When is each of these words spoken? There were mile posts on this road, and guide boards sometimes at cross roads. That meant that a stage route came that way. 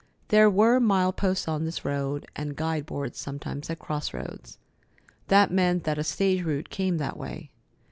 There 0.29 0.49
were 0.49 0.79
mile 0.79 1.13
posts 1.13 1.47
on 1.47 1.63
this 1.63 1.85
road, 1.85 2.25
and 2.35 2.55
guide 2.55 2.87
boards 2.87 3.19
sometimes 3.19 3.69
at 3.69 3.77
cross 3.77 4.15
roads. 4.15 4.57
That 5.27 5.51
meant 5.51 5.83
that 5.83 5.99
a 5.99 6.03
stage 6.03 6.41
route 6.41 6.71
came 6.71 6.97
that 6.97 7.17
way. 7.17 7.51